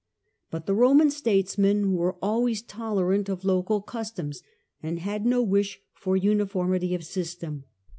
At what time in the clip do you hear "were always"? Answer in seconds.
1.93-2.63